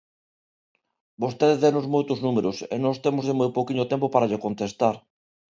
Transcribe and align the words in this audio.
Vostede 1.23 1.55
deunos 1.63 1.87
moitos 1.93 2.19
números 2.25 2.57
e 2.73 2.75
nós 2.85 3.01
témoslle 3.05 3.35
moi 3.39 3.49
pouquiño 3.57 3.89
tempo 3.91 4.07
para 4.13 4.29
lle 4.29 4.43
contestar. 4.45 4.95